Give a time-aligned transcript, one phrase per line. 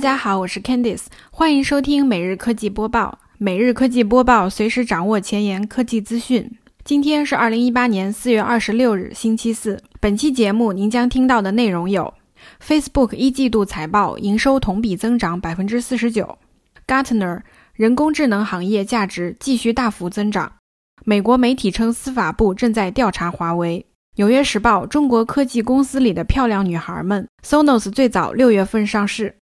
[0.00, 3.18] 大家好，我是 Candice，欢迎收听每日科技播报。
[3.36, 6.50] 每日科技播报，随时掌握前沿科技资讯。
[6.82, 9.78] 今天是二零一八年四月二十六日，星期四。
[10.00, 12.14] 本期节目您将听到的内容有
[12.66, 16.38] ：Facebook 一季度财报，营收同比增长百分之四十九
[16.86, 17.42] ；Gartner
[17.74, 20.48] 人工智能行业价值继续大幅增长；
[21.04, 23.84] 美国媒体称司法部正在调查华为。
[24.16, 27.28] 纽约时报：中国科技公司里的漂亮女孩们。
[27.44, 29.36] Sonos 最早六月份上市。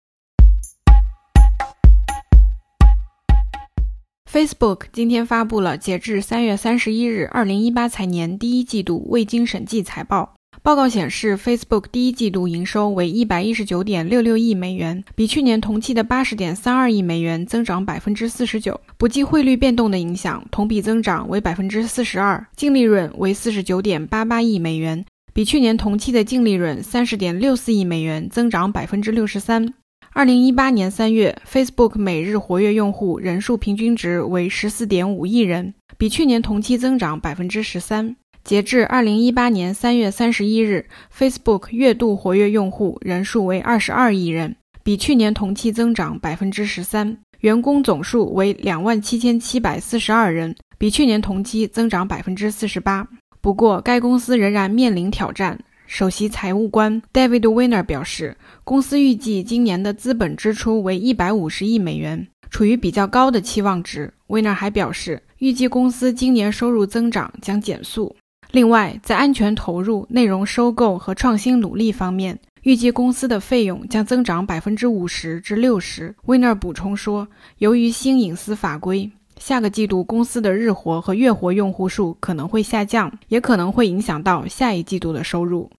[4.37, 10.35] Facebook 今天发布了截至三月三十一日二零一八财年第一季度未经审计财报。
[10.63, 18.79] 报告显示，Facebook 第一季度营收为一百一十九点六六亿美元，比去年同期的八十点三二亿美元增长百分之四十九。
[18.99, 22.47] 不计汇率变动的影响，同比增长为百分之四十二。
[22.55, 29.73] 净利润为四十九点八八亿美元，比去年同期的净利润三十点六四亿美元增长百分之六十三。
[30.17, 38.17] 二零一八年三月，Facebook 每日活跃用户人数平均值为十四点五亿人，比去年同期增长百分之十三。
[38.43, 47.19] 截至二零一八年三月三十一日，Facebook 月度活跃用户人数为二十二亿人，比去年同期增长百分之十三。
[47.41, 53.07] 员工总数为两万七千七百四十二人，比去年同期增长百分之四十八。
[53.43, 55.59] 不过，该公司仍然面临挑战。
[55.87, 64.13] 首席财务官 David Weiner 表示，公司预计今年的资本支出为一百五十亿美元，处于比较高的期望值。
[64.27, 68.15] Weiner 还表示，预计公司今年收入增长将减速。
[68.51, 76.15] 另外，在安全投入、内容收购和创新努力方面，预计公司的费用将增长百分之五十至六十。
[76.27, 77.29] Weiner 补充说，
[77.59, 79.11] 由于新隐私法规。
[79.39, 85.71] 下个季度公司的日活和月活用户数可能会下降，也可能会影响到下一季度的收入。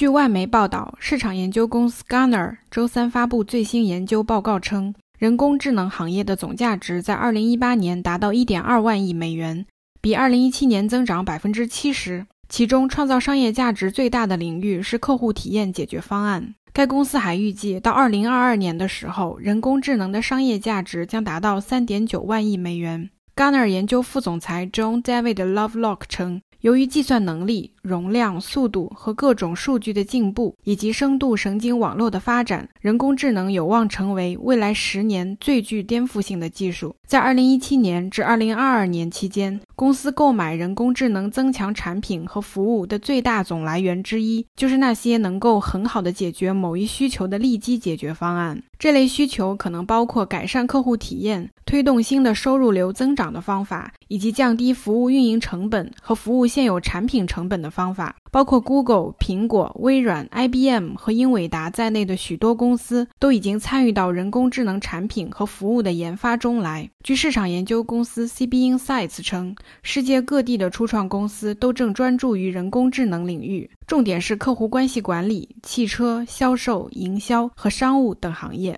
[0.00, 9.66] 据外媒报道，市场研究公司 g a r n e r 周三发布最新研究报告称，人工智能行业的总价值在2018年达到1.2万亿美元，
[10.00, 12.24] 比2017年增长70%。
[12.48, 16.54] 其中，创造商业价值最大的领域是客户体验解决方案。
[16.72, 23.10] 该公司还预计，到2022年的时候，人工智能的商业价值将达到3.9万亿美元。
[23.36, 26.40] g a r n e r 研究副总裁 John David Lovelock 称。
[26.60, 36.94] 由于计算能力、容量、速度和各种数据的进步，以及深度神经网络的发展，人工智能有望成为未来十年最具颠覆性的技术。
[37.06, 48.62] 在2017年至2022年期间，公司购买人工智能增强产品和服务的最大总来源之一，就是那些能够很好的解决某一需求的立即解决方案。
[48.78, 58.16] 这类需求可能包括改善客户体验、推动新的收入流增长的方法，以及降低服务运营成本和服务现有产品成本的方法。
[58.32, 66.88] 包括 Google、苹果、微软、IBM 和英伟达在内的许多公司都已经参与到人工智能产品和服务的研发中来。
[67.02, 78.74] 据市场研究公司 CB Insights 称，世界各地的初创公司都正专注于人工智能领域，重点是客户关系管理、汽车销售、营销和商务等行业。《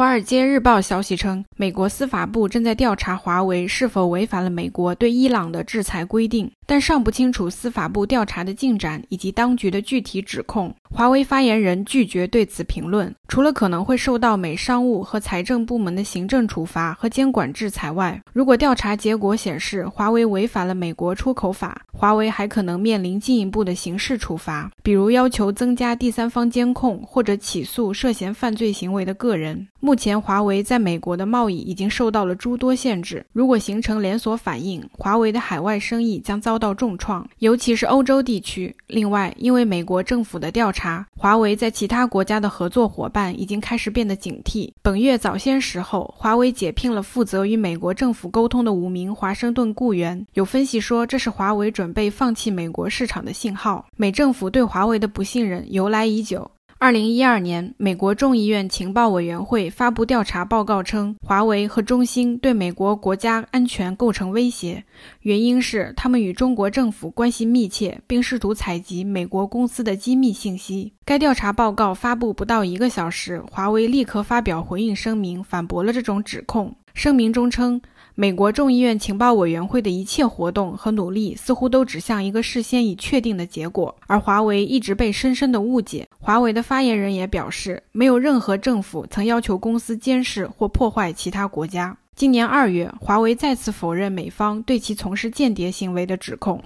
[0.00, 6.50] 华尔街日报》消息称，美国司法部正在调查华为是否违反了美国对伊朗的制裁规定。
[6.70, 10.72] 但尚不清楚司法部调查的进展以及当局的具体指控。
[10.88, 13.12] 华为发言人拒绝对此评论。
[13.26, 29.66] 除了可能会受到美商务和财政部门的行政处罚和监管制裁外，如果调查结果显示华为违反了美国出口法，华为还可能面临进一步的刑事处罚，比如要求增加第三方监控或者起诉涉嫌犯罪行为的个人。
[29.80, 33.24] 目前，华为在美国的贸易已经受到了诸多限制。
[33.32, 36.59] 如果形成连锁反应，华为的海外生意将遭。
[36.60, 38.72] 到重创，尤其是欧洲地区。
[38.86, 44.70] 另外，因为美国政府的调查，华为在其他国家的合作伙伴已经开始变得警惕。
[44.82, 50.26] 本月早些时候，华为解聘了负责与美国政府沟通的五名华盛顿雇员。
[50.34, 53.86] 有分析说，这是华为准备放弃美国市场的信号。
[53.96, 56.50] 美政府对华为的不信任由来已久。
[56.82, 64.82] 二零一二年，美国众议院情报委员会发布调查报告称，华为和中兴对美国国家安全构成威胁，
[65.20, 70.90] 原因是他们与中国政府关系密切，并试图采集美国公司的机密信息。
[71.04, 76.74] 该调查报告发布不到一个小时，华为立刻发表回应声明，反驳了这种指控。
[76.94, 77.82] 声明中称。
[78.20, 86.06] 美国众议院情报委员会的一切活动和努力似乎都指向一个事先已确定的结果，而华为一直被深深的误解。
[86.18, 91.96] 华为的发言人也表示，没有任何政府曾要求公司监视或破坏其他国家。
[92.14, 96.62] 今年二月，华为再次否认美方对其从事间谍行为的指控。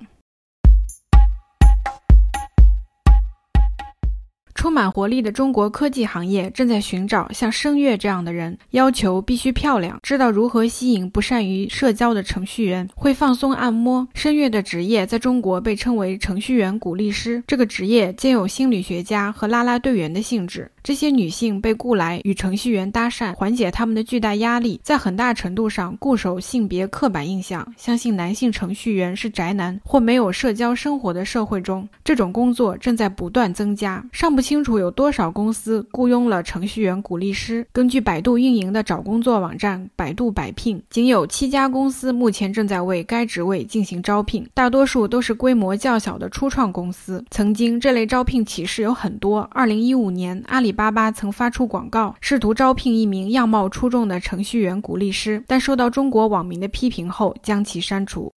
[4.64, 14.08] 充满活力的中国科技行业正在寻找像声月这样的人，要求必须漂亮，知道如何吸引不善于社交的程序员，会放松按摩。
[14.14, 20.70] 声月的职业在中国被称为程序员鼓励师，这个职业兼有心理学家和啦啦队员的性质。
[20.82, 34.02] 这些女性被雇来与程序员搭讪，缓解他们的巨大压力，在很大程度上固守性别刻板印象，相信男性程序员是宅男或没有社交生活的社会中，这种工作正在不断增加。
[34.12, 37.66] 尚不清清楚有多少公司雇佣了程序员鼓励师。
[37.72, 47.24] 根据百度运营的找工作网站百度百聘，仅有七家公司目前正在为该职位进行招聘，大多数都是规模较小的初创公司。
[47.32, 49.40] 曾经这类招聘启事有很多。
[49.50, 50.70] 二零一五年，阿里。
[50.70, 58.30] 巴巴曾发出广告，试图招聘一名样貌出众的程序员鼓励师，但受到中国网民的批评后将其删除。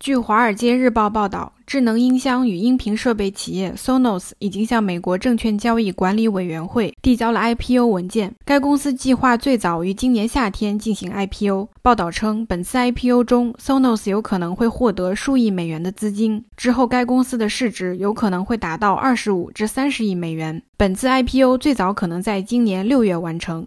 [0.00, 8.34] 据《华尔街日报》报道，智能音箱与音频设备企业 Sonos 已经向美国证券交易管理委员会递交了 IPO 文件。
[8.46, 11.68] 该公司计划最早于今年夏天进行 IPO。
[11.82, 20.62] 报道称，本次 IPO 中，Sonos 有可能会获得数亿美元的资金，之后该公司的市值有可能会达到二十五至三十亿美元。
[20.78, 23.66] 本次 IPO 最早可能在今年六月完成。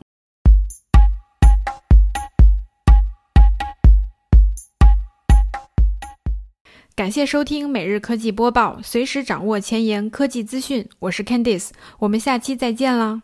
[7.01, 10.87] 感谢收听每日科技播报，随时掌握前沿科技资讯。
[10.99, 13.23] 我是 Candice，我们下期再见啦！